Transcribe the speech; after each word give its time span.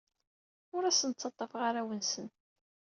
Ur 0.75 0.83
asen-ttaḍḍafeɣ 0.85 1.61
arraw-nsen. 1.69 2.27